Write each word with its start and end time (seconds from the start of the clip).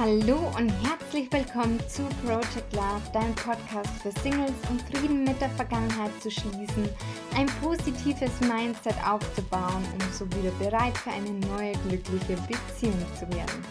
Hallo 0.00 0.38
und 0.56 0.70
herzlich 0.82 1.30
willkommen 1.30 1.78
zu 1.86 2.02
Project 2.24 2.72
Love, 2.72 3.02
dein 3.12 3.34
Podcast 3.34 3.90
für 4.00 4.10
Singles, 4.22 4.54
um 4.70 4.78
Frieden 4.78 5.24
mit 5.24 5.38
der 5.42 5.50
Vergangenheit 5.50 6.10
zu 6.22 6.30
schließen, 6.30 6.88
ein 7.36 7.44
positives 7.60 8.40
Mindset 8.40 8.94
aufzubauen, 9.06 9.84
um 9.92 10.10
so 10.10 10.24
wieder 10.38 10.52
bereit 10.52 10.96
für 10.96 11.10
eine 11.10 11.32
neue 11.32 11.72
glückliche 11.86 12.40
Beziehung 12.48 13.04
zu 13.14 13.28
werden. 13.28 13.62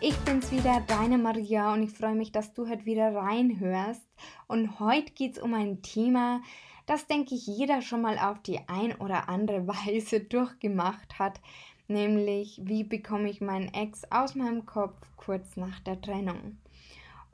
Ich 0.00 0.16
bin's 0.20 0.50
wieder, 0.50 0.82
deine 0.86 1.18
Maria, 1.18 1.74
und 1.74 1.82
ich 1.82 1.90
freue 1.92 2.14
mich, 2.14 2.32
dass 2.32 2.54
du 2.54 2.66
heute 2.66 2.86
wieder 2.86 3.14
reinhörst. 3.14 4.08
Und 4.46 4.80
heute 4.80 5.12
geht's 5.12 5.38
um 5.38 5.52
ein 5.52 5.82
Thema, 5.82 6.40
das 6.86 7.06
denke 7.06 7.34
ich 7.34 7.46
jeder 7.46 7.82
schon 7.82 8.00
mal 8.00 8.18
auf 8.18 8.40
die 8.40 8.58
ein 8.68 8.94
oder 8.94 9.28
andere 9.28 9.66
Weise 9.66 10.20
durchgemacht 10.20 11.18
hat, 11.18 11.40
nämlich 11.88 12.60
wie 12.64 12.84
bekomme 12.84 13.30
ich 13.30 13.40
meinen 13.40 13.72
Ex 13.72 14.02
aus 14.10 14.34
meinem 14.34 14.66
Kopf 14.66 14.96
kurz 15.16 15.56
nach 15.56 15.80
der 15.80 16.00
Trennung. 16.00 16.58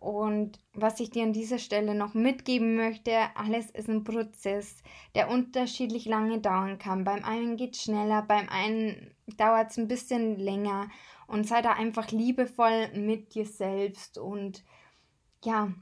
Und 0.01 0.59
was 0.73 0.99
ich 0.99 1.11
dir 1.11 1.25
an 1.25 1.35
dieser 1.35 1.59
Stelle 1.59 1.95
noch 1.95 2.15
mitgeben 2.15 2.75
möchte, 2.75 3.13
alles 3.35 3.71
ist 3.71 3.89
ein 3.89 4.03
Prozess, 4.03 4.83
der 5.15 5.29
unterschiedlich 5.29 6.07
lange 6.07 6.41
dauern 6.41 6.79
kann. 6.79 7.05
Beim 7.05 7.23
einen 7.23 7.59
geht 7.59 7.75
es 7.75 7.83
schneller, 7.83 8.23
beim 8.23 8.49
einen 8.49 9.15
dauert 9.37 9.71
es 9.71 9.77
ein 9.77 9.89
bisschen 9.89 10.39
länger. 10.39 10.89
Und 11.27 11.47
sei 11.47 11.61
da 11.61 11.75
einfach 11.75 12.11
liebevoll 12.11 12.89
mit 12.95 13.35
dir 13.35 13.45
selbst 13.45 14.17
und 14.17 14.65
ja, 15.45 15.73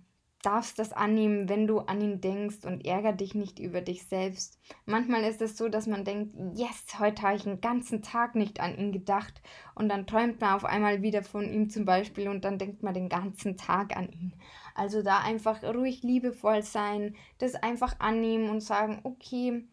darfst 0.42 0.78
das 0.78 0.92
annehmen, 0.92 1.48
wenn 1.48 1.66
du 1.66 1.80
an 1.80 2.00
ihn 2.00 2.20
denkst 2.20 2.64
und 2.64 2.86
ärger 2.86 3.12
dich 3.12 3.34
nicht 3.34 3.58
über 3.58 3.80
dich 3.80 4.06
selbst. 4.06 4.60
Manchmal 4.86 5.24
ist 5.24 5.42
es 5.42 5.56
so, 5.56 5.68
dass 5.68 5.86
man 5.86 6.04
denkt, 6.04 6.36
yes, 6.54 6.98
heute 6.98 7.22
habe 7.22 7.36
ich 7.36 7.46
einen 7.46 7.60
ganzen 7.60 8.02
Tag 8.02 8.36
nicht 8.36 8.60
an 8.60 8.76
ihn 8.78 8.92
gedacht 8.92 9.42
und 9.74 9.88
dann 9.88 10.06
träumt 10.06 10.40
man 10.40 10.54
auf 10.54 10.64
einmal 10.64 11.02
wieder 11.02 11.24
von 11.24 11.44
ihm 11.52 11.70
zum 11.70 11.84
Beispiel 11.84 12.28
und 12.28 12.44
dann 12.44 12.58
denkt 12.58 12.82
man 12.82 12.94
den 12.94 13.08
ganzen 13.08 13.56
Tag 13.56 13.96
an 13.96 14.10
ihn. 14.10 14.32
Also 14.74 15.02
da 15.02 15.20
einfach 15.20 15.62
ruhig 15.64 16.02
liebevoll 16.02 16.62
sein, 16.62 17.16
das 17.38 17.56
einfach 17.56 17.98
annehmen 17.98 18.48
und 18.48 18.60
sagen, 18.60 19.00
okay, 19.02 19.64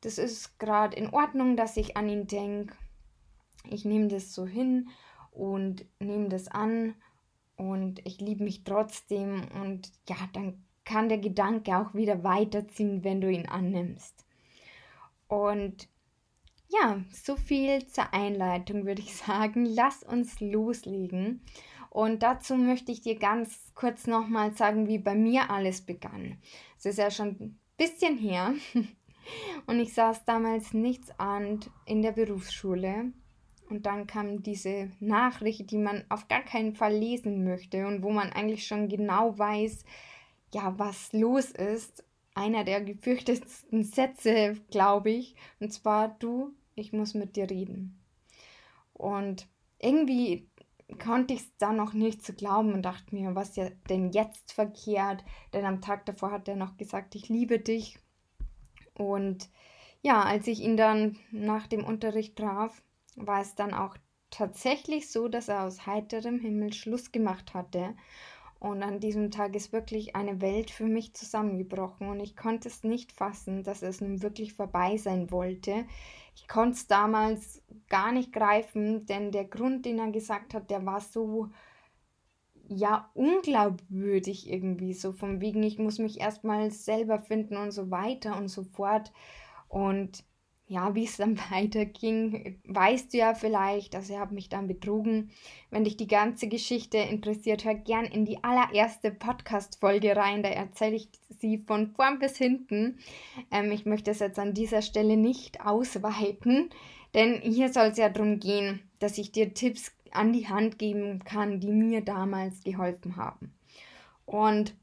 das 0.00 0.18
ist 0.18 0.60
gerade 0.60 0.96
in 0.96 1.10
Ordnung, 1.10 1.56
dass 1.56 1.76
ich 1.76 1.96
an 1.96 2.08
ihn 2.08 2.28
denke. 2.28 2.76
Ich 3.68 3.84
nehme 3.84 4.06
das 4.06 4.32
so 4.32 4.46
hin 4.46 4.90
und 5.32 5.86
nehme 5.98 6.28
das 6.28 6.46
an 6.46 6.94
und 7.58 8.00
ich 8.06 8.20
liebe 8.20 8.44
mich 8.44 8.64
trotzdem 8.64 9.42
und 9.62 9.92
ja, 10.08 10.16
dann 10.32 10.64
kann 10.84 11.10
der 11.10 11.18
Gedanke 11.18 11.76
auch 11.76 11.92
wieder 11.92 12.24
weiterziehen, 12.24 13.04
wenn 13.04 13.20
du 13.20 13.30
ihn 13.30 13.46
annimmst. 13.46 14.24
Und 15.26 15.88
ja, 16.68 17.02
so 17.10 17.36
viel 17.36 17.86
zur 17.86 18.14
Einleitung 18.14 18.86
würde 18.86 19.02
ich 19.02 19.14
sagen. 19.26 19.66
Lass 19.66 20.02
uns 20.02 20.40
loslegen. 20.40 21.42
Und 21.90 22.22
dazu 22.22 22.54
möchte 22.54 22.92
ich 22.92 23.00
dir 23.00 23.18
ganz 23.18 23.72
kurz 23.74 24.06
nochmal 24.06 24.52
sagen, 24.52 24.88
wie 24.88 24.98
bei 24.98 25.14
mir 25.14 25.50
alles 25.50 25.80
begann. 25.80 26.38
Es 26.78 26.86
ist 26.86 26.98
ja 26.98 27.10
schon 27.10 27.28
ein 27.40 27.58
bisschen 27.76 28.16
her. 28.16 28.54
Und 29.66 29.80
ich 29.80 29.92
saß 29.92 30.24
damals 30.24 30.72
nichts 30.72 31.10
an 31.18 31.60
in 31.84 32.02
der 32.02 32.12
Berufsschule 32.12 33.12
und 33.68 33.86
dann 33.86 34.06
kam 34.06 34.42
diese 34.42 34.90
Nachricht, 35.00 35.70
die 35.70 35.78
man 35.78 36.04
auf 36.08 36.28
gar 36.28 36.42
keinen 36.42 36.74
Fall 36.74 36.94
lesen 36.94 37.44
möchte 37.44 37.86
und 37.86 38.02
wo 38.02 38.10
man 38.10 38.32
eigentlich 38.32 38.66
schon 38.66 38.88
genau 38.88 39.38
weiß, 39.38 39.84
ja, 40.52 40.78
was 40.78 41.12
los 41.12 41.50
ist. 41.50 42.04
Einer 42.34 42.64
der 42.64 42.80
gefürchtetsten 42.80 43.84
Sätze, 43.84 44.56
glaube 44.70 45.10
ich. 45.10 45.34
Und 45.60 45.72
zwar, 45.72 46.08
du, 46.08 46.54
ich 46.74 46.92
muss 46.92 47.14
mit 47.14 47.36
dir 47.36 47.50
reden. 47.50 47.98
Und 48.94 49.46
irgendwie 49.78 50.48
konnte 50.98 51.34
ich 51.34 51.40
es 51.40 51.56
da 51.58 51.72
noch 51.72 51.92
nicht 51.92 52.24
zu 52.24 52.32
glauben 52.32 52.72
und 52.72 52.82
dachte 52.82 53.14
mir, 53.14 53.34
was 53.34 53.56
ja 53.56 53.68
denn 53.90 54.10
jetzt 54.10 54.52
verkehrt? 54.52 55.24
Denn 55.52 55.64
am 55.66 55.80
Tag 55.80 56.06
davor 56.06 56.30
hat 56.30 56.48
er 56.48 56.56
noch 56.56 56.76
gesagt, 56.76 57.14
ich 57.14 57.28
liebe 57.28 57.58
dich. 57.58 57.98
Und 58.94 59.48
ja, 60.00 60.22
als 60.22 60.46
ich 60.46 60.60
ihn 60.60 60.76
dann 60.76 61.16
nach 61.30 61.66
dem 61.66 61.84
Unterricht 61.84 62.36
traf, 62.36 62.82
war 63.26 63.40
es 63.40 63.54
dann 63.54 63.74
auch 63.74 63.96
tatsächlich 64.30 65.10
so, 65.10 65.28
dass 65.28 65.48
er 65.48 65.64
aus 65.64 65.86
heiterem 65.86 66.38
Himmel 66.38 66.72
Schluss 66.72 67.12
gemacht 67.12 67.54
hatte. 67.54 67.94
Und 68.60 68.82
an 68.82 68.98
diesem 68.98 69.30
Tag 69.30 69.54
ist 69.54 69.72
wirklich 69.72 70.16
eine 70.16 70.40
Welt 70.40 70.70
für 70.70 70.86
mich 70.86 71.14
zusammengebrochen 71.14 72.08
und 72.08 72.18
ich 72.18 72.36
konnte 72.36 72.68
es 72.68 72.82
nicht 72.82 73.12
fassen, 73.12 73.62
dass 73.62 73.82
es 73.82 74.00
nun 74.00 74.20
wirklich 74.20 74.54
vorbei 74.54 74.96
sein 74.96 75.30
wollte. 75.30 75.86
Ich 76.34 76.48
konnte 76.48 76.72
es 76.72 76.88
damals 76.88 77.62
gar 77.88 78.10
nicht 78.10 78.32
greifen, 78.32 79.06
denn 79.06 79.30
der 79.30 79.44
Grund, 79.44 79.86
den 79.86 80.00
er 80.00 80.10
gesagt 80.10 80.54
hat, 80.54 80.70
der 80.70 80.84
war 80.84 81.00
so, 81.00 81.50
ja, 82.68 83.10
unglaubwürdig 83.14 84.50
irgendwie, 84.50 84.92
so 84.92 85.12
von 85.12 85.40
wegen, 85.40 85.62
ich 85.62 85.78
muss 85.78 85.98
mich 85.98 86.20
erstmal 86.20 86.72
selber 86.72 87.20
finden 87.20 87.56
und 87.56 87.70
so 87.70 87.92
weiter 87.92 88.36
und 88.36 88.48
so 88.48 88.64
fort. 88.64 89.12
Und 89.68 90.24
ja, 90.68 90.94
wie 90.94 91.04
es 91.04 91.16
dann 91.16 91.38
weiterging, 91.50 92.60
weißt 92.66 93.12
du 93.12 93.18
ja 93.18 93.34
vielleicht. 93.34 93.96
Also, 93.96 94.12
ihr 94.12 94.20
habt 94.20 94.32
mich 94.32 94.48
dann 94.48 94.68
betrogen. 94.68 95.30
Wenn 95.70 95.84
dich 95.84 95.96
die 95.96 96.06
ganze 96.06 96.48
Geschichte 96.48 96.98
interessiert, 96.98 97.64
hör 97.64 97.74
gern 97.74 98.04
in 98.04 98.24
die 98.24 98.44
allererste 98.44 99.10
Podcast-Folge 99.10 100.14
rein. 100.14 100.42
Da 100.42 100.50
erzähle 100.50 100.96
ich 100.96 101.08
sie 101.40 101.58
von 101.58 101.88
vorn 101.88 102.18
bis 102.18 102.36
hinten. 102.36 102.98
Ähm, 103.50 103.72
ich 103.72 103.86
möchte 103.86 104.10
es 104.10 104.20
jetzt 104.20 104.38
an 104.38 104.54
dieser 104.54 104.82
Stelle 104.82 105.16
nicht 105.16 105.64
ausweiten, 105.64 106.70
denn 107.14 107.40
hier 107.40 107.72
soll 107.72 107.86
es 107.86 107.98
ja 107.98 108.10
darum 108.10 108.38
gehen, 108.38 108.80
dass 108.98 109.18
ich 109.18 109.32
dir 109.32 109.54
Tipps 109.54 109.92
an 110.12 110.32
die 110.32 110.48
Hand 110.48 110.78
geben 110.78 111.24
kann, 111.24 111.60
die 111.60 111.72
mir 111.72 112.02
damals 112.02 112.62
geholfen 112.64 113.16
haben. 113.16 113.52
Und 114.26 114.74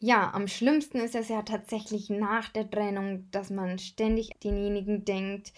ja, 0.00 0.32
am 0.32 0.48
schlimmsten 0.48 0.98
ist 0.98 1.14
es 1.14 1.28
ja 1.28 1.42
tatsächlich 1.42 2.08
nach 2.08 2.48
der 2.48 2.68
Trennung, 2.68 3.30
dass 3.30 3.50
man 3.50 3.78
ständig 3.78 4.30
denjenigen 4.42 5.04
denkt 5.04 5.52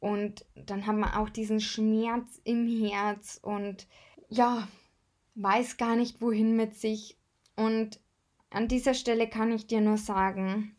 und 0.00 0.44
dann 0.54 0.86
hat 0.86 0.96
man 0.96 1.14
auch 1.14 1.30
diesen 1.30 1.60
Schmerz 1.60 2.40
im 2.44 2.66
Herz 2.66 3.40
und 3.42 3.88
ja, 4.28 4.68
weiß 5.34 5.78
gar 5.78 5.96
nicht 5.96 6.20
wohin 6.20 6.56
mit 6.56 6.74
sich. 6.74 7.16
Und 7.56 7.98
an 8.50 8.68
dieser 8.68 8.92
Stelle 8.92 9.28
kann 9.28 9.50
ich 9.50 9.66
dir 9.66 9.80
nur 9.80 9.96
sagen, 9.96 10.76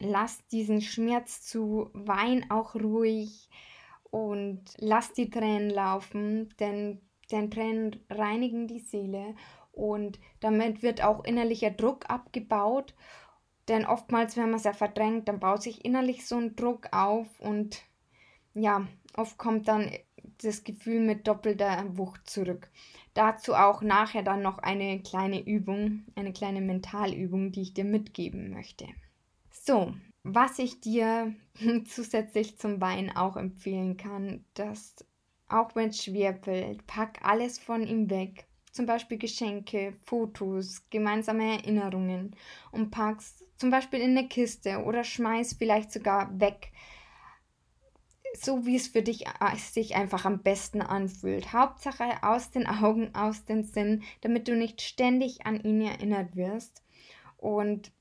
lass 0.00 0.44
diesen 0.48 0.80
Schmerz 0.80 1.42
zu, 1.42 1.90
wein 1.92 2.50
auch 2.50 2.74
ruhig 2.74 3.48
und 4.10 4.62
lass 4.78 5.12
die 5.12 5.30
Tränen 5.30 5.70
laufen, 5.70 6.52
denn, 6.58 7.00
denn 7.30 7.50
Tränen 7.50 8.00
reinigen 8.10 8.66
die 8.66 8.80
Seele 8.80 9.36
und 9.72 10.20
damit 10.40 10.82
wird 10.82 11.02
auch 11.02 11.24
innerlicher 11.24 11.70
Druck 11.70 12.08
abgebaut. 12.08 12.94
Denn 13.68 13.86
oftmals, 13.86 14.36
wenn 14.36 14.50
man 14.50 14.56
es 14.56 14.64
ja 14.64 14.72
verdrängt, 14.72 15.28
dann 15.28 15.40
baut 15.40 15.62
sich 15.62 15.84
innerlich 15.84 16.26
so 16.26 16.36
ein 16.36 16.56
Druck 16.56 16.88
auf 16.92 17.40
und 17.40 17.82
ja, 18.54 18.86
oft 19.16 19.38
kommt 19.38 19.68
dann 19.68 19.90
das 20.42 20.64
Gefühl 20.64 21.00
mit 21.00 21.26
doppelter 21.26 21.84
Wucht 21.96 22.28
zurück. 22.28 22.70
Dazu 23.14 23.54
auch 23.54 23.82
nachher 23.82 24.22
dann 24.22 24.42
noch 24.42 24.58
eine 24.58 25.00
kleine 25.00 25.44
Übung, 25.44 26.04
eine 26.14 26.32
kleine 26.32 26.60
Mentalübung, 26.60 27.52
die 27.52 27.62
ich 27.62 27.74
dir 27.74 27.84
mitgeben 27.84 28.50
möchte. 28.50 28.86
So, 29.50 29.94
was 30.22 30.58
ich 30.58 30.80
dir 30.80 31.34
zusätzlich 31.86 32.58
zum 32.58 32.80
Wein 32.80 33.14
auch 33.14 33.36
empfehlen 33.36 33.96
kann, 33.96 34.44
dass 34.54 34.96
auch 35.48 35.74
wenn 35.74 35.90
es 35.90 36.02
schwer 36.02 36.34
fällt, 36.34 36.86
pack 36.86 37.20
alles 37.22 37.58
von 37.58 37.86
ihm 37.86 38.08
weg 38.10 38.46
zum 38.72 38.86
Beispiel 38.86 39.18
Geschenke, 39.18 39.94
Fotos, 40.02 40.82
gemeinsame 40.90 41.58
Erinnerungen 41.58 42.34
und 42.72 42.90
packst 42.90 43.44
zum 43.56 43.70
Beispiel 43.70 44.00
in 44.00 44.16
eine 44.16 44.28
Kiste 44.28 44.82
oder 44.82 45.04
schmeißt 45.04 45.58
vielleicht 45.58 45.92
sogar 45.92 46.40
weg, 46.40 46.72
so 48.34 48.64
wie 48.66 48.76
es 48.76 48.88
für 48.88 49.02
dich 49.02 49.26
äh, 49.26 49.56
sich 49.56 49.94
einfach 49.94 50.24
am 50.24 50.42
besten 50.42 50.80
anfühlt. 50.80 51.52
Hauptsache 51.52 52.22
aus 52.22 52.50
den 52.50 52.66
Augen, 52.66 53.14
aus 53.14 53.44
den 53.44 53.64
Sinn, 53.64 54.02
damit 54.22 54.48
du 54.48 54.56
nicht 54.56 54.80
ständig 54.80 55.46
an 55.46 55.62
ihn 55.62 55.82
erinnert 55.82 56.34
wirst. 56.34 56.82
Und 57.36 57.92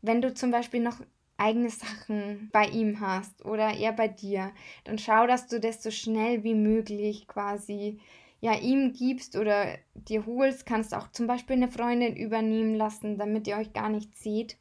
wenn 0.00 0.22
du 0.22 0.32
zum 0.32 0.50
Beispiel 0.50 0.80
noch 0.80 1.00
eigene 1.36 1.70
Sachen 1.70 2.48
bei 2.52 2.66
ihm 2.66 3.00
hast 3.00 3.44
oder 3.44 3.74
er 3.74 3.92
bei 3.92 4.08
dir, 4.08 4.52
dann 4.84 4.98
schau, 4.98 5.26
dass 5.26 5.48
du 5.48 5.58
das 5.58 5.82
so 5.82 5.90
schnell 5.90 6.44
wie 6.44 6.54
möglich 6.54 7.26
quasi 7.26 8.00
ja, 8.42 8.54
ihm 8.58 8.92
gibst 8.92 9.36
oder 9.36 9.78
dir 9.94 10.26
holst, 10.26 10.66
kannst 10.66 10.94
auch 10.94 11.08
zum 11.12 11.28
Beispiel 11.28 11.54
eine 11.54 11.68
Freundin 11.68 12.16
übernehmen 12.16 12.74
lassen, 12.74 13.16
damit 13.16 13.46
ihr 13.46 13.56
euch 13.56 13.72
gar 13.72 13.88
nicht 13.88 14.16
seht. 14.16 14.56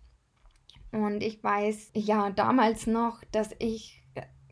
Und 0.91 1.23
ich 1.23 1.43
weiß, 1.43 1.89
ja, 1.95 2.29
damals 2.29 2.85
noch, 2.85 3.23
dass 3.31 3.49
ich, 3.57 4.03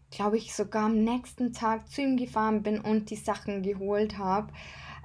glaube 0.10 0.38
ich, 0.38 0.56
sogar 0.56 0.86
am 0.86 1.04
nächsten 1.04 1.54
Tag 1.54 1.92
zu 1.92 2.02
ihm 2.02 2.18
gefahren 2.18 2.64
bin 2.64 2.82
und 2.82 3.12
die 3.12 3.18
Sachen 3.18 3.62
geholt 3.62 4.18
habe. 4.18 4.52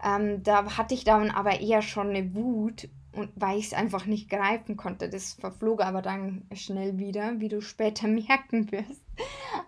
Ähm, 0.03 0.43
da 0.43 0.75
hatte 0.79 0.95
ich 0.95 1.05
dann 1.05 1.31
aber 1.31 1.61
eher 1.61 1.83
schon 1.83 2.09
eine 2.09 2.35
Wut 2.35 2.89
und 3.13 3.31
weil 3.37 3.59
ich 3.59 3.67
es 3.67 3.75
einfach 3.75 4.07
nicht 4.07 4.31
greifen 4.31 4.79
konnte. 4.79 5.11
Das 5.11 5.35
verflog 5.35 5.83
aber 5.83 6.01
dann 6.01 6.47
schnell 6.55 6.97
wieder, 6.97 7.41
wie 7.41 7.51
du 7.51 7.61
später 7.61 8.09
merken 8.09 8.73
wirst. 8.73 9.05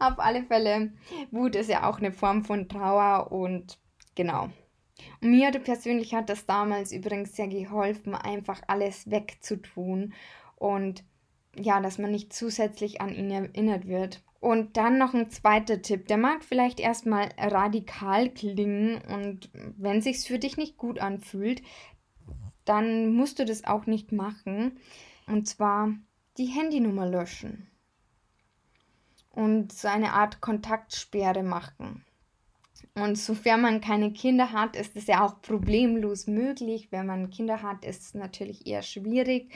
Auf 0.00 0.18
alle 0.18 0.44
Fälle, 0.44 0.92
Wut 1.30 1.56
ist 1.56 1.68
ja 1.68 1.86
auch 1.86 1.98
eine 1.98 2.12
Form 2.12 2.42
von 2.42 2.70
Trauer 2.70 3.30
und 3.30 3.78
Genau. 4.16 4.50
Und 5.20 5.30
mir 5.30 5.52
persönlich 5.52 6.14
hat 6.14 6.28
das 6.28 6.46
damals 6.46 6.90
übrigens 6.90 7.36
sehr 7.36 7.48
geholfen, 7.48 8.14
einfach 8.14 8.62
alles 8.66 9.08
wegzutun 9.10 10.14
und 10.56 11.04
ja, 11.54 11.80
dass 11.80 11.98
man 11.98 12.10
nicht 12.10 12.32
zusätzlich 12.32 13.00
an 13.00 13.14
ihn 13.14 13.30
erinnert 13.30 13.86
wird. 13.86 14.22
Und 14.40 14.76
dann 14.76 14.98
noch 14.98 15.14
ein 15.14 15.30
zweiter 15.30 15.80
Tipp. 15.80 16.06
Der 16.08 16.18
mag 16.18 16.44
vielleicht 16.44 16.78
erstmal 16.78 17.30
radikal 17.38 18.28
klingen 18.30 19.00
und 19.02 19.50
wenn 19.76 20.02
sich's 20.02 20.26
für 20.26 20.38
dich 20.38 20.56
nicht 20.56 20.76
gut 20.76 20.98
anfühlt, 20.98 21.62
dann 22.64 23.14
musst 23.14 23.38
du 23.38 23.44
das 23.44 23.64
auch 23.64 23.86
nicht 23.86 24.12
machen. 24.12 24.78
Und 25.26 25.48
zwar 25.48 25.90
die 26.36 26.46
Handynummer 26.46 27.06
löschen 27.06 27.66
und 29.30 29.72
so 29.72 29.88
eine 29.88 30.12
Art 30.12 30.40
Kontaktsperre 30.40 31.42
machen. 31.42 32.05
Und 32.94 33.16
sofern 33.16 33.62
man 33.62 33.80
keine 33.80 34.12
Kinder 34.12 34.52
hat, 34.52 34.76
ist 34.76 34.96
es 34.96 35.06
ja 35.06 35.24
auch 35.24 35.40
problemlos 35.40 36.26
möglich. 36.26 36.88
Wenn 36.90 37.06
man 37.06 37.30
Kinder 37.30 37.62
hat, 37.62 37.84
ist 37.84 38.02
es 38.02 38.14
natürlich 38.14 38.66
eher 38.66 38.82
schwierig. 38.82 39.52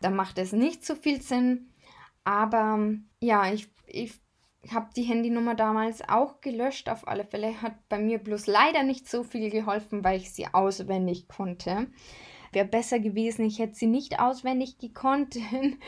Da 0.00 0.10
macht 0.10 0.38
es 0.38 0.52
nicht 0.52 0.84
so 0.84 0.94
viel 0.94 1.20
Sinn. 1.20 1.72
Aber 2.24 2.78
ja, 3.20 3.52
ich, 3.52 3.68
ich 3.86 4.20
habe 4.70 4.90
die 4.94 5.02
Handynummer 5.02 5.54
damals 5.54 6.06
auch 6.08 6.40
gelöscht. 6.40 6.88
Auf 6.88 7.06
alle 7.08 7.24
Fälle 7.24 7.62
hat 7.62 7.88
bei 7.88 7.98
mir 7.98 8.18
bloß 8.18 8.46
leider 8.46 8.82
nicht 8.82 9.08
so 9.08 9.22
viel 9.22 9.50
geholfen, 9.50 10.04
weil 10.04 10.18
ich 10.18 10.32
sie 10.32 10.46
auswendig 10.52 11.28
konnte. 11.28 11.88
Wäre 12.52 12.66
besser 12.66 12.98
gewesen, 12.98 13.44
ich 13.44 13.58
hätte 13.58 13.74
sie 13.74 13.86
nicht 13.86 14.20
auswendig 14.20 14.78
gekonnt. 14.78 15.38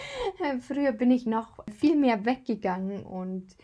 Früher 0.61 0.93
bin 0.93 1.11
ich 1.11 1.27
noch 1.27 1.65
viel 1.79 1.97
mehr 1.97 2.25
weggegangen 2.25 3.05
und 3.05 3.57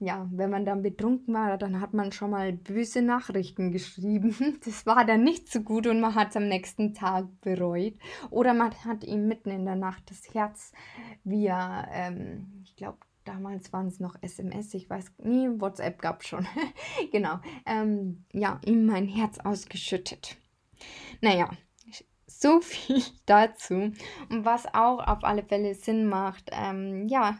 ja, 0.00 0.28
wenn 0.30 0.50
man 0.50 0.64
dann 0.64 0.82
betrunken 0.82 1.34
war, 1.34 1.58
dann 1.58 1.80
hat 1.80 1.92
man 1.92 2.12
schon 2.12 2.30
mal 2.30 2.52
böse 2.52 3.02
Nachrichten 3.02 3.72
geschrieben. 3.72 4.36
Das 4.64 4.86
war 4.86 5.04
dann 5.04 5.24
nicht 5.24 5.50
so 5.50 5.60
gut 5.60 5.86
und 5.86 6.00
man 6.00 6.14
hat 6.14 6.30
es 6.30 6.36
am 6.36 6.48
nächsten 6.48 6.94
Tag 6.94 7.26
bereut. 7.40 7.94
Oder 8.30 8.54
man 8.54 8.72
hat 8.84 9.04
ihm 9.04 9.26
mitten 9.26 9.50
in 9.50 9.64
der 9.64 9.76
Nacht 9.76 10.10
das 10.10 10.34
Herz 10.34 10.72
via, 11.24 11.88
ähm, 11.92 12.62
ich 12.64 12.76
glaube, 12.76 12.98
damals 13.24 13.72
waren 13.72 13.88
es 13.88 14.00
noch 14.00 14.16
SMS, 14.22 14.72
ich 14.74 14.88
weiß, 14.88 15.12
nie, 15.18 15.48
WhatsApp 15.60 16.00
gab 16.00 16.22
es 16.22 16.28
schon. 16.28 16.46
genau, 17.12 17.40
ähm, 17.66 18.24
ja, 18.32 18.60
ihm 18.64 18.86
mein 18.86 19.06
Herz 19.08 19.38
ausgeschüttet. 19.38 20.36
Naja, 21.20 21.50
so 22.26 22.60
viel 22.60 23.02
dazu. 23.26 23.92
Und 24.28 24.44
was 24.44 24.66
auch 24.66 25.06
auf 25.06 25.24
alle 25.24 25.42
Fälle 25.42 25.74
Sinn 25.74 26.06
macht, 26.06 26.50
ähm, 26.52 27.06
ja, 27.08 27.38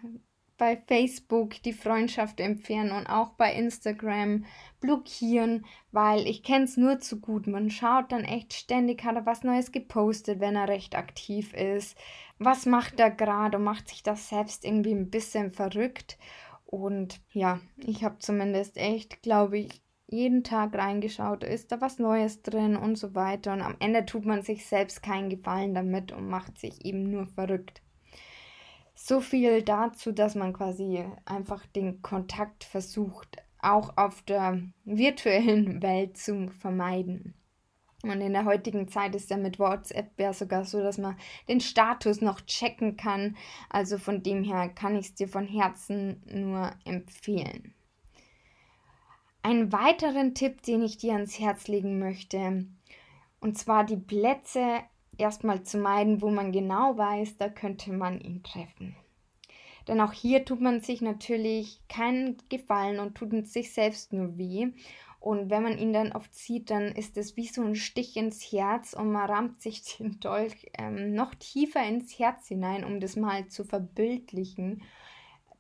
bei 0.59 0.77
Facebook 0.87 1.63
die 1.63 1.73
Freundschaft 1.73 2.41
entfernen 2.41 2.93
und 2.93 3.07
auch 3.07 3.31
bei 3.31 3.53
Instagram 3.55 4.45
blockieren, 4.81 5.65
weil 5.93 6.27
ich 6.27 6.43
kenne 6.43 6.65
es 6.65 6.77
nur 6.77 6.99
zu 6.99 7.21
gut. 7.21 7.47
Man 7.47 7.71
schaut 7.71 8.13
dann 8.13 8.25
echt 8.25 8.53
ständig, 8.53 9.05
hat 9.05 9.17
er 9.17 9.25
was 9.27 9.45
Neues 9.45 9.73
gepostet, 9.73 10.41
wenn 10.41 10.57
er 10.57 10.69
recht 10.69 10.97
aktiv 10.97 11.55
ist. 11.55 11.97
Was 12.39 12.67
macht 12.67 13.01
er 13.01 13.11
gerade 13.11 13.57
und 13.57 13.65
macht 13.65 13.89
sich 13.89 14.03
das 14.03 14.29
selbst 14.29 14.65
irgendwie 14.65 14.93
ein 14.93 15.11
bisschen 15.11 15.53
verrückt. 15.53 16.19
Und 16.67 17.21
ja, 17.33 17.61
ich 17.79 18.05
habe 18.05 18.19
zumindest 18.19 18.77
echt, 18.77 19.23
glaube 19.23 19.59
ich, 19.59 19.81
jeden 20.11 20.43
Tag 20.43 20.75
reingeschaut, 20.75 21.45
ist 21.45 21.71
da 21.71 21.81
was 21.81 21.99
Neues 21.99 22.43
drin 22.43 22.77
und 22.77 22.97
so 22.97 23.15
weiter. 23.15 23.53
Und 23.53 23.63
am 23.63 23.77
Ende 23.79 24.05
tut 24.07 24.25
man 24.25 24.43
sich 24.43 24.67
selbst 24.67 25.03
keinen 25.03 25.31
Gefallen 25.31 25.75
damit 25.75 26.13
und 26.13 26.29
macht 26.29 26.59
sich 26.59 26.85
eben 26.85 27.11
nur 27.11 27.27
verrückt. 27.27 27.83
So 29.01 29.21
viel 29.21 29.63
dazu, 29.63 30.11
dass 30.11 30.35
man 30.35 30.53
quasi 30.53 31.05
einfach 31.25 31.65
den 31.67 32.03
Kontakt 32.03 32.65
versucht, 32.65 33.37
auch 33.61 33.97
auf 33.97 34.23
der 34.23 34.61
virtuellen 34.85 35.81
Welt 35.83 36.19
zu 36.19 36.49
vermeiden. 36.49 37.35
Und 38.03 38.21
in 38.21 38.33
der 38.33 38.45
heutigen 38.45 38.89
Zeit 38.89 39.15
ist 39.15 39.31
ja 39.31 39.37
mit 39.37 39.61
WhatsApp 39.61 40.19
ja 40.19 40.33
sogar 40.33 40.65
so, 40.65 40.83
dass 40.83 40.99
man 40.99 41.17
den 41.49 41.61
Status 41.61 42.21
noch 42.21 42.41
checken 42.41 42.97
kann. 42.97 43.37
Also 43.71 43.99
von 43.99 44.25
dem 44.25 44.43
her 44.43 44.69
kann 44.69 44.97
ich 44.97 45.07
es 45.07 45.15
dir 45.15 45.29
von 45.29 45.47
Herzen 45.47 46.21
nur 46.27 46.73
empfehlen. 46.85 47.75
Einen 49.43 49.73
weiteren 49.73 50.35
Tipp, 50.35 50.63
den 50.63 50.83
ich 50.83 50.99
dir 50.99 51.13
ans 51.13 51.39
Herz 51.39 51.69
legen 51.69 52.01
möchte, 52.01 52.67
und 53.41 53.57
zwar 53.57 53.85
die 53.85 53.97
Plätze 53.97 54.81
erstmal 55.19 55.63
zu 55.63 55.79
meiden, 55.79 56.23
wo 56.23 56.31
man 56.31 56.53
genau 56.53 56.97
weiß, 56.97 57.37
da 57.37 57.49
könnte 57.49 57.93
man 57.93 58.21
ihn 58.21 58.43
treffen. 58.43 58.97
Denn 59.89 60.01
auch 60.01 60.13
hier 60.13 60.45
tut 60.45 60.61
man 60.61 60.81
sich 60.81 61.01
natürlich 61.01 61.81
keinen 61.89 62.37
Gefallen 62.51 63.01
und 63.01 63.15
tut 63.15 63.47
sich 63.47 63.73
selbst 63.73 64.13
nur 64.13 64.37
weh. 64.37 64.69
Und 65.21 65.51
wenn 65.51 65.63
man 65.63 65.79
ihn 65.79 65.93
dann 65.93 66.13
oft 66.13 66.33
sieht, 66.35 66.71
dann 66.71 66.93
ist 66.93 67.17
es 67.17 67.37
wie 67.37 67.47
so 67.49 67.63
ein 67.63 67.75
Stich 67.75 68.17
ins 68.17 68.53
Herz 68.53 68.93
und 68.93 69.11
man 69.11 69.29
rammt 69.29 69.61
sich 69.61 69.83
den 69.99 70.21
Dolch 70.21 70.71
ähm, 70.79 71.15
noch 71.15 71.35
tiefer 71.35 71.83
ins 71.87 72.19
Herz 72.19 72.49
hinein, 72.49 72.85
um 72.85 73.01
das 73.01 73.17
mal 73.17 73.49
zu 73.49 73.65
verbildlichen. 73.65 74.83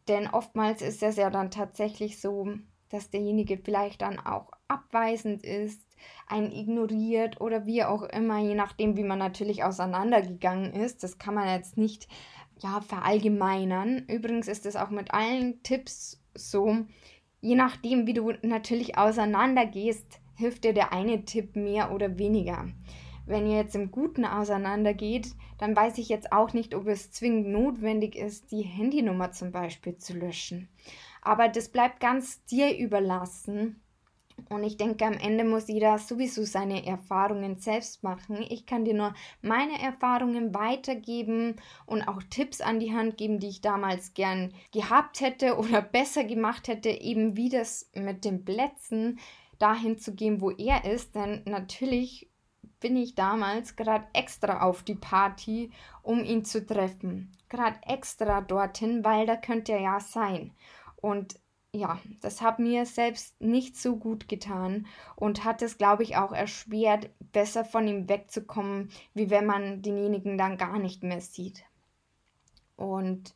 Denn 0.06 0.28
oftmals 0.28 0.82
ist 0.82 1.02
es 1.02 1.16
ja 1.16 1.30
dann 1.30 1.50
tatsächlich 1.50 2.20
so, 2.20 2.48
dass 2.90 3.10
derjenige 3.10 3.58
vielleicht 3.58 4.02
dann 4.02 4.18
auch 4.18 4.52
abweisend 4.68 5.44
ist, 5.44 5.82
einen 6.26 6.52
ignoriert 6.52 7.40
oder 7.40 7.66
wie 7.66 7.84
auch 7.84 8.02
immer, 8.02 8.38
je 8.38 8.54
nachdem, 8.54 8.96
wie 8.96 9.02
man 9.02 9.18
natürlich 9.18 9.64
auseinandergegangen 9.64 10.72
ist. 10.72 11.02
Das 11.02 11.18
kann 11.18 11.34
man 11.34 11.48
jetzt 11.48 11.76
nicht 11.76 12.08
ja, 12.58 12.80
verallgemeinern. 12.80 14.04
Übrigens 14.08 14.48
ist 14.48 14.66
es 14.66 14.76
auch 14.76 14.90
mit 14.90 15.12
allen 15.12 15.62
Tipps 15.62 16.22
so, 16.34 16.76
je 17.40 17.54
nachdem, 17.54 18.06
wie 18.06 18.14
du 18.14 18.32
natürlich 18.42 18.98
auseinandergehst, 18.98 20.20
hilft 20.36 20.64
dir 20.64 20.72
der 20.72 20.92
eine 20.92 21.24
Tipp 21.24 21.56
mehr 21.56 21.92
oder 21.92 22.18
weniger. 22.18 22.68
Wenn 23.26 23.46
ihr 23.46 23.56
jetzt 23.56 23.74
im 23.74 23.90
Guten 23.90 24.24
auseinandergeht, 24.24 25.34
dann 25.58 25.76
weiß 25.76 25.98
ich 25.98 26.08
jetzt 26.08 26.32
auch 26.32 26.52
nicht, 26.54 26.74
ob 26.74 26.86
es 26.86 27.10
zwingend 27.10 27.48
notwendig 27.48 28.16
ist, 28.16 28.50
die 28.52 28.62
Handynummer 28.62 29.32
zum 29.32 29.52
Beispiel 29.52 29.98
zu 29.98 30.14
löschen. 30.14 30.68
Aber 31.20 31.48
das 31.48 31.68
bleibt 31.68 32.00
ganz 32.00 32.42
dir 32.44 32.78
überlassen. 32.78 33.82
Und 34.48 34.62
ich 34.62 34.76
denke, 34.76 35.04
am 35.04 35.14
Ende 35.14 35.44
muss 35.44 35.68
jeder 35.68 35.98
sowieso 35.98 36.44
seine 36.44 36.86
Erfahrungen 36.86 37.56
selbst 37.56 38.02
machen. 38.02 38.44
Ich 38.48 38.66
kann 38.66 38.84
dir 38.84 38.94
nur 38.94 39.14
meine 39.42 39.80
Erfahrungen 39.80 40.54
weitergeben 40.54 41.56
und 41.86 42.02
auch 42.08 42.22
Tipps 42.30 42.60
an 42.60 42.80
die 42.80 42.94
Hand 42.94 43.18
geben, 43.18 43.40
die 43.40 43.48
ich 43.48 43.60
damals 43.60 44.14
gern 44.14 44.52
gehabt 44.72 45.20
hätte 45.20 45.56
oder 45.58 45.82
besser 45.82 46.24
gemacht 46.24 46.68
hätte, 46.68 46.90
eben 46.90 47.36
wie 47.36 47.48
das 47.48 47.90
mit 47.94 48.24
den 48.24 48.44
Plätzen 48.44 49.18
dahin 49.58 49.98
zu 49.98 50.14
gehen, 50.14 50.40
wo 50.40 50.50
er 50.50 50.84
ist. 50.84 51.14
Denn 51.14 51.42
natürlich 51.44 52.30
bin 52.80 52.96
ich 52.96 53.14
damals 53.14 53.76
gerade 53.76 54.06
extra 54.12 54.62
auf 54.62 54.82
die 54.82 54.94
Party, 54.94 55.70
um 56.02 56.24
ihn 56.24 56.44
zu 56.44 56.64
treffen. 56.64 57.32
Gerade 57.48 57.78
extra 57.86 58.40
dorthin, 58.40 59.04
weil 59.04 59.26
da 59.26 59.36
könnte 59.36 59.72
er 59.72 59.80
ja 59.80 60.00
sein. 60.00 60.52
Und 60.96 61.40
ja, 61.72 62.00
das 62.22 62.40
hat 62.40 62.58
mir 62.58 62.86
selbst 62.86 63.40
nicht 63.40 63.76
so 63.76 63.96
gut 63.96 64.28
getan 64.28 64.86
und 65.16 65.44
hat 65.44 65.62
es, 65.62 65.78
glaube 65.78 66.02
ich, 66.02 66.16
auch 66.16 66.32
erschwert, 66.32 67.10
besser 67.32 67.64
von 67.64 67.86
ihm 67.86 68.08
wegzukommen, 68.08 68.90
wie 69.14 69.30
wenn 69.30 69.46
man 69.46 69.82
denjenigen 69.82 70.38
dann 70.38 70.56
gar 70.56 70.78
nicht 70.78 71.02
mehr 71.02 71.20
sieht. 71.20 71.64
Und 72.76 73.34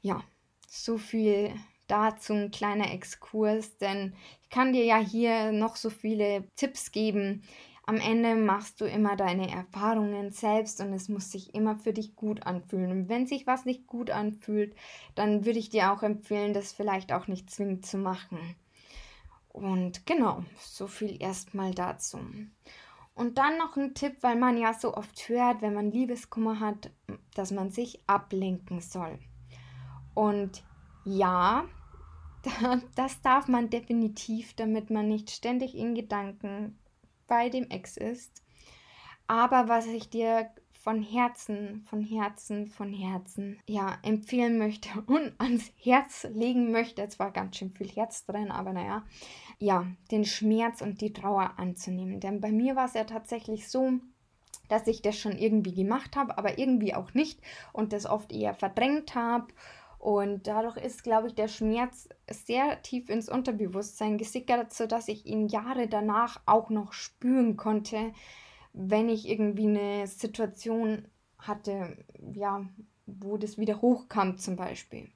ja, 0.00 0.22
so 0.68 0.98
viel 0.98 1.54
dazu 1.86 2.32
ein 2.32 2.50
kleiner 2.50 2.92
Exkurs, 2.92 3.76
denn 3.76 4.14
ich 4.42 4.50
kann 4.50 4.72
dir 4.72 4.84
ja 4.84 4.98
hier 4.98 5.52
noch 5.52 5.76
so 5.76 5.90
viele 5.90 6.48
Tipps 6.56 6.92
geben, 6.92 7.42
am 7.86 7.96
Ende 7.96 8.34
machst 8.34 8.80
du 8.80 8.86
immer 8.86 9.14
deine 9.14 9.50
Erfahrungen 9.50 10.30
selbst 10.30 10.80
und 10.80 10.92
es 10.94 11.08
muss 11.08 11.30
sich 11.30 11.54
immer 11.54 11.76
für 11.76 11.92
dich 11.92 12.16
gut 12.16 12.46
anfühlen. 12.46 12.90
Und 12.90 13.08
wenn 13.08 13.26
sich 13.26 13.46
was 13.46 13.66
nicht 13.66 13.86
gut 13.86 14.10
anfühlt, 14.10 14.74
dann 15.14 15.44
würde 15.44 15.58
ich 15.58 15.68
dir 15.68 15.92
auch 15.92 16.02
empfehlen, 16.02 16.54
das 16.54 16.72
vielleicht 16.72 17.12
auch 17.12 17.26
nicht 17.26 17.50
zwingend 17.50 17.84
zu 17.84 17.98
machen. 17.98 18.38
Und 19.48 20.06
genau, 20.06 20.44
so 20.58 20.86
viel 20.86 21.22
erstmal 21.22 21.72
dazu. 21.72 22.18
Und 23.14 23.38
dann 23.38 23.58
noch 23.58 23.76
ein 23.76 23.94
Tipp, 23.94 24.16
weil 24.22 24.36
man 24.36 24.56
ja 24.56 24.72
so 24.72 24.94
oft 24.94 25.28
hört, 25.28 25.60
wenn 25.60 25.74
man 25.74 25.92
Liebeskummer 25.92 26.60
hat, 26.60 26.90
dass 27.34 27.50
man 27.52 27.70
sich 27.70 28.00
ablenken 28.08 28.80
soll. 28.80 29.18
Und 30.14 30.64
ja, 31.04 31.66
das 32.94 33.20
darf 33.20 33.46
man 33.46 33.68
definitiv, 33.68 34.54
damit 34.54 34.90
man 34.90 35.06
nicht 35.06 35.30
ständig 35.30 35.76
in 35.76 35.94
Gedanken 35.94 36.78
bei 37.26 37.48
dem 37.48 37.70
Ex 37.70 37.96
ist. 37.96 38.42
Aber 39.26 39.68
was 39.68 39.86
ich 39.86 40.10
dir 40.10 40.50
von 40.84 41.02
Herzen, 41.02 41.82
von 41.88 42.02
Herzen, 42.02 42.68
von 42.68 42.92
Herzen, 42.92 43.58
ja, 43.66 43.96
empfehlen 44.02 44.58
möchte 44.58 44.88
und 45.06 45.32
ans 45.38 45.72
Herz 45.76 46.26
legen 46.34 46.72
möchte, 46.72 47.00
jetzt 47.00 47.18
war 47.18 47.30
ganz 47.30 47.56
schön 47.56 47.70
viel 47.70 47.88
Herz 47.88 48.26
drin, 48.26 48.50
aber 48.50 48.74
naja, 48.74 49.02
ja, 49.58 49.86
den 50.10 50.26
Schmerz 50.26 50.82
und 50.82 51.00
die 51.00 51.14
Trauer 51.14 51.54
anzunehmen. 51.56 52.20
Denn 52.20 52.40
bei 52.40 52.52
mir 52.52 52.76
war 52.76 52.84
es 52.84 52.94
ja 52.94 53.04
tatsächlich 53.04 53.68
so, 53.70 53.92
dass 54.68 54.86
ich 54.86 55.00
das 55.00 55.18
schon 55.18 55.38
irgendwie 55.38 55.74
gemacht 55.74 56.16
habe, 56.16 56.36
aber 56.36 56.58
irgendwie 56.58 56.94
auch 56.94 57.14
nicht 57.14 57.40
und 57.72 57.94
das 57.94 58.04
oft 58.04 58.30
eher 58.32 58.54
verdrängt 58.54 59.14
habe 59.14 59.46
Und 60.04 60.46
dadurch 60.46 60.76
ist, 60.76 61.02
glaube 61.02 61.28
ich, 61.28 61.34
der 61.34 61.48
Schmerz 61.48 62.10
sehr 62.30 62.82
tief 62.82 63.08
ins 63.08 63.30
Unterbewusstsein 63.30 64.18
gesickert, 64.18 64.74
sodass 64.74 65.08
ich 65.08 65.24
ihn 65.24 65.48
Jahre 65.48 65.88
danach 65.88 66.42
auch 66.44 66.68
noch 66.68 66.92
spüren 66.92 67.56
konnte, 67.56 68.12
wenn 68.74 69.08
ich 69.08 69.26
irgendwie 69.26 69.66
eine 69.66 70.06
Situation 70.06 71.08
hatte, 71.38 71.96
ja, 72.34 72.68
wo 73.06 73.38
das 73.38 73.56
wieder 73.56 73.80
hochkam 73.80 74.36
zum 74.36 74.56
Beispiel. 74.56 75.08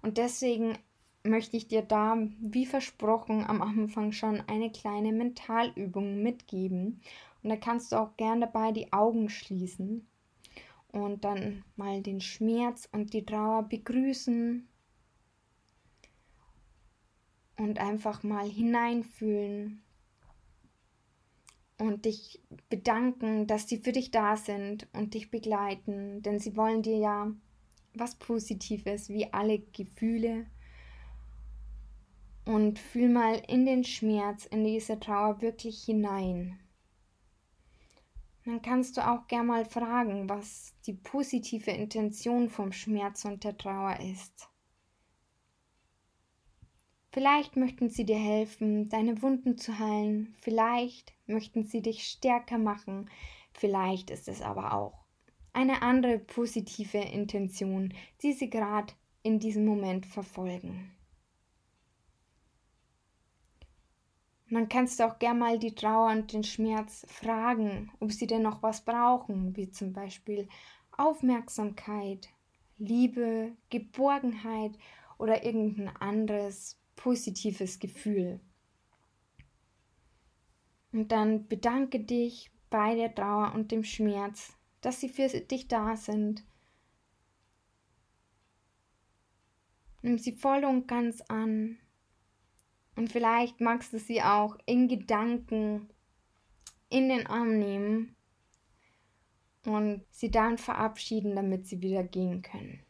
Und 0.00 0.16
deswegen 0.16 0.78
möchte 1.24 1.58
ich 1.58 1.68
dir 1.68 1.82
da, 1.82 2.16
wie 2.40 2.64
versprochen, 2.64 3.44
am 3.44 3.60
Anfang 3.60 4.12
schon 4.12 4.40
eine 4.46 4.72
kleine 4.72 5.12
Mentalübung 5.12 6.22
mitgeben. 6.22 7.02
Und 7.42 7.50
da 7.50 7.56
kannst 7.56 7.92
du 7.92 7.96
auch 7.96 8.16
gerne 8.16 8.46
dabei 8.46 8.72
die 8.72 8.94
Augen 8.94 9.28
schließen 9.28 10.08
und 10.92 11.24
dann 11.24 11.64
mal 11.76 12.02
den 12.02 12.20
Schmerz 12.20 12.88
und 12.92 13.12
die 13.12 13.24
Trauer 13.24 13.64
begrüßen 13.64 14.68
und 17.56 17.78
einfach 17.78 18.22
mal 18.22 18.48
hineinfühlen 18.48 19.82
und 21.78 22.04
dich 22.04 22.40
bedanken, 22.68 23.46
dass 23.46 23.68
sie 23.68 23.78
für 23.78 23.92
dich 23.92 24.10
da 24.10 24.36
sind 24.36 24.86
und 24.92 25.14
dich 25.14 25.30
begleiten, 25.30 26.22
denn 26.22 26.38
sie 26.38 26.56
wollen 26.56 26.82
dir 26.82 26.98
ja 26.98 27.32
was 27.94 28.14
Positives, 28.14 29.08
wie 29.08 29.32
alle 29.32 29.58
Gefühle. 29.58 30.46
Und 32.44 32.78
fühl 32.78 33.08
mal 33.08 33.40
in 33.46 33.66
den 33.66 33.84
Schmerz, 33.84 34.46
in 34.46 34.64
diese 34.64 34.98
Trauer 34.98 35.40
wirklich 35.42 35.84
hinein. 35.84 36.58
Dann 38.44 38.60
kannst 38.60 38.96
du 38.96 39.06
auch 39.06 39.26
gern 39.28 39.46
mal 39.46 39.64
fragen, 39.64 40.28
was 40.28 40.74
die 40.86 40.94
positive 40.94 41.70
Intention 41.70 42.48
vom 42.48 42.72
Schmerz 42.72 43.24
und 43.24 43.44
der 43.44 43.56
Trauer 43.56 44.00
ist. 44.00 44.48
Vielleicht 47.12 47.56
möchten 47.56 47.90
sie 47.90 48.04
dir 48.04 48.18
helfen, 48.18 48.88
deine 48.88 49.20
Wunden 49.20 49.58
zu 49.58 49.78
heilen, 49.78 50.34
vielleicht 50.40 51.12
möchten 51.26 51.64
sie 51.64 51.82
dich 51.82 52.04
stärker 52.04 52.58
machen, 52.58 53.10
vielleicht 53.52 54.10
ist 54.10 54.28
es 54.28 54.40
aber 54.40 54.72
auch 54.72 55.02
eine 55.52 55.82
andere 55.82 56.18
positive 56.18 56.98
Intention, 56.98 57.92
die 58.22 58.32
sie 58.32 58.48
gerade 58.48 58.94
in 59.22 59.38
diesem 59.38 59.66
Moment 59.66 60.06
verfolgen. 60.06 60.90
Und 64.52 64.58
dann 64.58 64.68
kannst 64.68 65.00
du 65.00 65.04
auch 65.04 65.18
gern 65.18 65.38
mal 65.38 65.58
die 65.58 65.74
Trauer 65.74 66.12
und 66.12 66.30
den 66.30 66.44
Schmerz 66.44 67.06
fragen, 67.08 67.90
ob 68.00 68.12
sie 68.12 68.26
denn 68.26 68.42
noch 68.42 68.62
was 68.62 68.84
brauchen, 68.84 69.56
wie 69.56 69.70
zum 69.70 69.94
Beispiel 69.94 70.46
Aufmerksamkeit, 70.94 72.28
Liebe, 72.76 73.56
Geborgenheit 73.70 74.72
oder 75.16 75.42
irgendein 75.42 75.96
anderes 75.96 76.78
positives 76.96 77.78
Gefühl. 77.78 78.40
Und 80.92 81.12
dann 81.12 81.48
bedanke 81.48 82.00
dich 82.00 82.50
bei 82.68 82.94
der 82.94 83.14
Trauer 83.14 83.54
und 83.54 83.72
dem 83.72 83.84
Schmerz, 83.84 84.52
dass 84.82 85.00
sie 85.00 85.08
für 85.08 85.28
dich 85.28 85.68
da 85.68 85.96
sind. 85.96 86.44
Nimm 90.02 90.18
sie 90.18 90.32
voll 90.32 90.66
und 90.66 90.86
ganz 90.86 91.22
an 91.22 91.78
und 92.96 93.10
vielleicht 93.10 93.60
magst 93.60 93.92
du 93.92 93.98
sie 93.98 94.22
auch 94.22 94.56
in 94.66 94.88
Gedanken 94.88 95.88
in 96.88 97.08
den 97.08 97.26
Arm 97.26 97.58
nehmen 97.58 98.14
und 99.64 100.04
sie 100.10 100.30
dann 100.30 100.58
verabschieden, 100.58 101.34
damit 101.34 101.66
sie 101.66 101.80
wieder 101.80 102.04
gehen 102.04 102.42
können. 102.42 102.80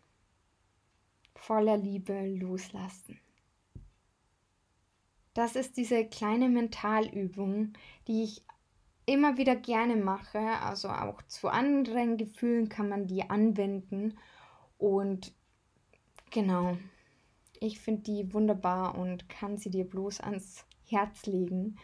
Voller 1.34 1.76
Liebe 1.76 2.26
loslassen. 2.36 3.20
Das 5.34 5.56
ist 5.56 5.76
diese 5.76 6.04
kleine 6.04 6.48
Mentalübung, 6.48 7.72
die 8.06 8.24
ich 8.24 8.44
immer 9.06 9.36
wieder 9.36 9.56
gerne 9.56 9.96
mache. 9.96 10.38
Also 10.38 10.88
auch 10.88 11.22
zu 11.22 11.48
anderen 11.48 12.16
Gefühlen 12.16 12.68
kann 12.68 12.88
man 12.88 13.06
die 13.06 13.28
anwenden. 13.30 14.18
Und 14.78 15.32
genau, 16.30 16.76
ich 17.62 17.80
finde 17.80 18.02
die 18.02 18.32
wunderbar 18.34 18.98
und 18.98 19.28
kann 19.28 19.56
sie 19.56 19.70
dir 19.70 19.88
bloß 19.88 20.20
ans 20.20 20.64
Herz 20.86 21.26
legen. 21.26 21.78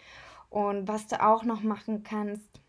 Und 0.50 0.88
was 0.88 1.06
du 1.06 1.23
auch 1.23 1.44
noch 1.44 1.62
machen 1.62 2.02
kannst, 2.02 2.61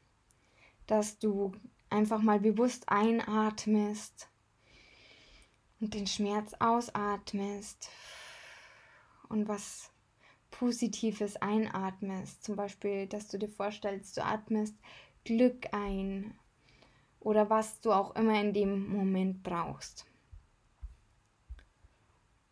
dass 0.86 1.20
du 1.20 1.54
einfach 1.90 2.22
mal 2.22 2.40
bewusst 2.40 2.90
einatmest 2.90 4.30
und 5.80 5.94
den 5.94 6.08
Schmerz 6.08 6.54
ausatmest 6.60 7.90
und 9.30 9.48
was 9.48 9.92
Positives 10.52 11.38
einatmest. 11.38 12.44
Zum 12.44 12.56
Beispiel, 12.56 13.08
dass 13.08 13.28
du 13.28 13.38
dir 13.38 13.50
vorstellst, 13.50 14.18
du 14.18 14.26
atmest 14.26 14.76
Glück 15.24 15.68
ein 15.74 16.34
oder 17.20 17.50
was 17.50 17.80
du 17.82 17.92
auch 17.92 18.16
immer 18.16 18.40
in 18.40 18.54
dem 18.54 18.90
Moment 18.90 19.44
brauchst. 19.44 20.09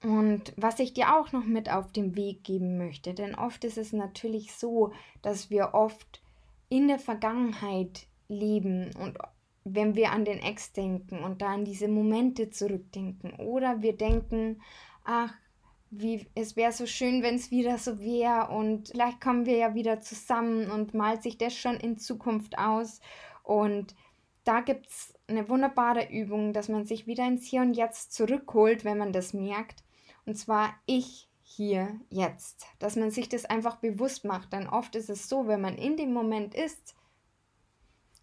Und 0.03 0.53
was 0.57 0.79
ich 0.79 0.93
dir 0.93 1.15
auch 1.15 1.31
noch 1.31 1.45
mit 1.45 1.71
auf 1.71 1.91
den 1.91 2.15
Weg 2.15 2.43
geben 2.43 2.77
möchte, 2.77 3.13
denn 3.13 3.33
oft 3.33 3.63
ist 3.63 3.77
es 3.77 3.93
natürlich 3.93 4.53
so, 4.53 4.93
dass 5.23 5.49
wir 5.49 5.73
oft 5.73 6.21
in 6.69 6.87
der 6.87 6.99
Vergangenheit 6.99 8.05
leben 8.27 8.91
und 8.99 9.17
wenn 9.63 9.95
wir 9.95 10.11
an 10.11 10.23
den 10.23 10.39
Ex 10.39 10.71
denken 10.71 11.23
und 11.23 11.41
da 11.41 11.47
an 11.47 11.65
diese 11.65 11.87
Momente 11.87 12.49
zurückdenken 12.49 13.33
oder 13.33 13.81
wir 13.81 13.97
denken, 13.97 14.61
ach, 15.03 15.33
wie 15.89 16.27
es 16.35 16.55
wäre 16.55 16.71
so 16.71 16.85
schön, 16.85 17.23
wenn 17.23 17.35
es 17.35 17.49
wieder 17.49 17.77
so 17.77 17.99
wäre 17.99 18.49
und 18.49 18.89
vielleicht 18.89 19.19
kommen 19.19 19.45
wir 19.45 19.57
ja 19.57 19.73
wieder 19.73 19.99
zusammen 20.01 20.69
und 20.69 20.93
malt 20.93 21.23
sich 21.23 21.37
das 21.37 21.55
schon 21.55 21.77
in 21.77 21.97
Zukunft 21.97 22.57
aus. 22.57 22.99
Und 23.43 23.95
da 24.43 24.61
gibt 24.61 24.87
es 24.87 25.13
eine 25.27 25.49
wunderbare 25.49 26.09
Übung, 26.11 26.53
dass 26.53 26.69
man 26.69 26.85
sich 26.85 27.07
wieder 27.07 27.25
ins 27.25 27.45
Hier 27.45 27.61
und 27.61 27.73
Jetzt 27.73 28.13
zurückholt, 28.13 28.85
wenn 28.85 28.97
man 28.97 29.13
das 29.13 29.33
merkt 29.33 29.83
und 30.27 30.35
zwar 30.35 30.75
ich 30.85 31.29
hier 31.41 31.99
jetzt. 32.09 32.67
Dass 32.79 32.97
man 32.97 33.09
sich 33.11 33.29
das 33.29 33.45
einfach 33.45 33.77
bewusst 33.77 34.25
macht. 34.25 34.51
Denn 34.51 34.67
oft 34.67 34.95
ist 34.95 35.09
es 35.09 35.29
so, 35.29 35.47
wenn 35.47 35.61
man 35.61 35.77
in 35.77 35.95
dem 35.95 36.13
Moment 36.13 36.53
ist 36.53 36.95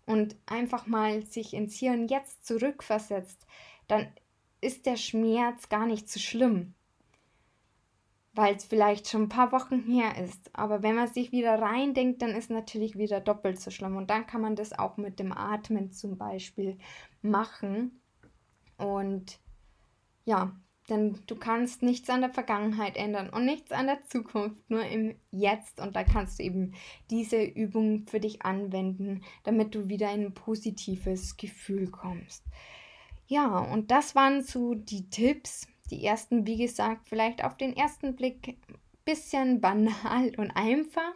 und 0.04 0.37
einfach 0.44 0.87
mal 0.87 1.25
sich 1.25 1.54
ins 1.54 1.75
Hier 1.75 1.92
und 1.92 2.11
Jetzt 2.11 2.46
zurückversetzt, 2.46 3.46
dann 3.88 4.06
ist 4.61 4.84
der 4.84 4.96
Schmerz 4.96 5.70
gar 5.70 5.87
nicht 5.87 6.11
so 6.11 6.20
schlimm. 6.20 6.75
Weil 8.34 8.56
es 8.56 8.64
vielleicht 8.64 9.08
schon 9.08 9.23
ein 9.23 9.28
paar 9.30 9.52
Wochen 9.52 9.80
her 9.80 10.23
ist. 10.23 10.50
Aber 10.54 10.82
wenn 10.82 10.96
man 10.96 11.08
sich 11.08 11.32
wieder 11.32 11.58
reindenkt, 11.58 12.20
dann 12.20 12.32
ist 12.32 12.50
natürlich 12.50 12.99
wieder 12.99 13.20
doppelt 13.20 13.61
so 13.61 13.70
schlimm. 13.70 13.96
Und 13.96 14.11
dann 14.11 14.26
kann 14.26 14.42
man 14.42 14.56
das 14.56 14.78
auch 14.78 14.99
mit 14.99 15.18
dem 15.18 15.32
Atmen 15.32 15.90
zum 15.90 16.18
Beispiel 16.18 16.76
machen. 17.23 18.02
Und 18.76 19.38
ja, 20.26 20.54
denn 20.88 21.19
du 21.26 21.37
kannst 21.37 21.83
nichts 21.83 22.11
an 22.11 22.21
der 22.21 22.31
Vergangenheit 22.31 22.97
ändern 22.97 23.31
und 23.31 23.45
nichts 23.45 23.73
an 23.73 23.87
der 23.87 24.05
Zukunft, 24.05 24.69
nur 24.69 24.85
im 24.85 25.14
Jetzt. 25.31 25.81
Und 25.81 25.97
da 25.97 26.05
kannst 26.05 26.38
du 26.38 26.43
eben 26.43 26.75
diese 27.11 27.43
Übung 27.43 28.07
für 28.07 28.21
dich 28.21 28.43
anwenden, 28.43 29.23
damit 29.45 29.75
du 29.75 29.88
wieder 29.88 30.12
in 30.12 30.26
ein 30.26 30.35
positives 30.35 31.37
Gefühl 31.37 31.91
kommst. 31.91 32.45
Ja, 33.26 33.59
und 33.59 33.91
das 33.91 34.14
waren 34.14 34.43
so 34.43 34.75
die 34.75 35.09
Tipps. 35.09 35.67
Die 35.91 36.05
ersten, 36.05 36.47
wie 36.47 36.57
gesagt, 36.57 37.09
vielleicht 37.09 37.45
auf 37.45 37.57
den 37.57 37.76
ersten 37.76 38.17
Blick 38.17 38.49
ein 38.49 38.57
bisschen 39.05 39.61
banal 39.61 40.33
und 40.37 40.50
einfach, 40.50 41.14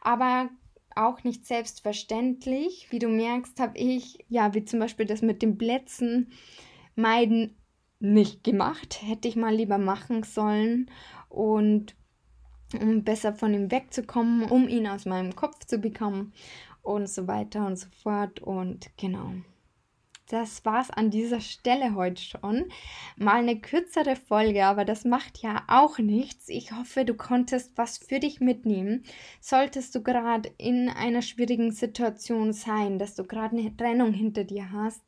aber 0.00 0.50
auch 0.96 1.24
nicht 1.24 1.46
selbstverständlich. 1.46 2.88
Wie 2.90 2.98
du 2.98 3.08
merkst, 3.08 3.58
habe 3.60 3.76
ich, 3.78 4.24
ja, 4.28 4.54
wie 4.54 4.64
zum 4.64 4.80
Beispiel 4.80 5.06
das 5.06 5.22
mit 5.22 5.42
dem 5.42 5.58
Plätzen 5.58 6.32
meiden 6.96 7.56
nicht 8.04 8.44
gemacht. 8.44 9.00
Hätte 9.02 9.28
ich 9.28 9.36
mal 9.36 9.54
lieber 9.54 9.78
machen 9.78 10.22
sollen 10.22 10.90
und 11.28 11.94
um 12.80 13.04
besser 13.04 13.34
von 13.34 13.54
ihm 13.54 13.70
wegzukommen, 13.70 14.44
um 14.44 14.68
ihn 14.68 14.86
aus 14.86 15.06
meinem 15.06 15.34
Kopf 15.34 15.64
zu 15.64 15.78
bekommen 15.78 16.32
und 16.82 17.08
so 17.08 17.26
weiter 17.26 17.66
und 17.66 17.76
so 17.76 17.88
fort. 18.02 18.40
Und 18.40 18.90
genau. 18.96 19.32
Das 20.28 20.64
war's 20.64 20.90
an 20.90 21.10
dieser 21.10 21.40
Stelle 21.40 21.94
heute 21.94 22.22
schon. 22.22 22.64
Mal 23.16 23.40
eine 23.40 23.60
kürzere 23.60 24.16
Folge, 24.16 24.64
aber 24.64 24.86
das 24.86 25.04
macht 25.04 25.42
ja 25.42 25.62
auch 25.68 25.98
nichts. 25.98 26.48
Ich 26.48 26.72
hoffe, 26.72 27.04
du 27.04 27.14
konntest 27.14 27.76
was 27.76 27.98
für 27.98 28.20
dich 28.20 28.40
mitnehmen. 28.40 29.04
Solltest 29.40 29.94
du 29.94 30.02
gerade 30.02 30.50
in 30.56 30.88
einer 30.88 31.20
schwierigen 31.20 31.72
Situation 31.72 32.54
sein, 32.54 32.98
dass 32.98 33.14
du 33.14 33.24
gerade 33.24 33.58
eine 33.58 33.76
Trennung 33.76 34.14
hinter 34.14 34.44
dir 34.44 34.72
hast, 34.72 35.02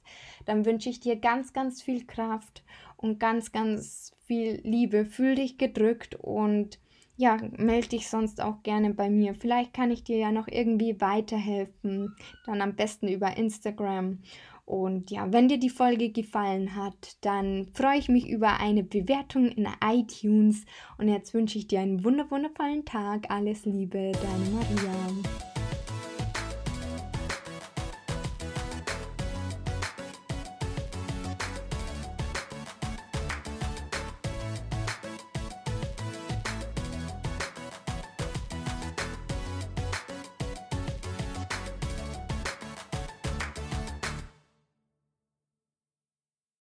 dann 0.47 0.65
wünsche 0.65 0.89
ich 0.89 1.01
dir 1.01 1.17
ganz, 1.17 1.53
ganz 1.53 1.83
viel 1.83 2.07
Kraft 2.07 2.65
und 2.97 3.21
ganz, 3.21 3.53
ganz 3.53 4.13
viel 4.25 4.61
Liebe. 4.65 5.05
Fühl 5.05 5.35
dich 5.35 5.59
gedrückt 5.59 6.15
und 6.15 6.79
ja, 7.19 7.39
melde 7.57 7.89
dich 7.89 8.09
sonst 8.09 8.41
auch 8.41 8.63
gerne 8.63 8.93
bei 8.93 9.09
mir. 9.09 9.35
Vielleicht 9.35 9.73
kann 9.73 9.91
ich 9.91 10.05
dir 10.05 10.19
ja 10.19 10.33
noch 10.33 10.49
irgendwie 10.49 11.01
weiterhelfen. 11.01 12.15
Dann 12.45 12.61
am 12.61 12.77
besten 12.77 13.09
über 13.09 13.37
Instagram. 13.37 14.19
Und 14.67 15.13
ja, 15.13 15.33
wenn 15.33 15.49
dir 15.49 15.59
die 15.59 15.71
Folge 15.71 16.11
gefallen 16.11 16.75
hat, 16.75 17.17
dann 17.21 17.69
freue 17.73 17.99
ich 17.99 18.09
mich 18.09 18.29
über 18.29 18.59
eine 18.59 18.83
Bewertung 18.83 19.49
in 19.49 19.69
iTunes. 19.83 20.65
Und 20.99 21.09
jetzt 21.09 21.33
wünsche 21.35 21.57
ich 21.57 21.69
dir 21.69 21.81
einen 21.81 22.05
wundervollen 22.05 22.85
Tag. 22.85 23.31
Alles 23.31 23.65
Liebe, 23.65 24.13
deine 24.13 24.51
Maria. 24.51 25.46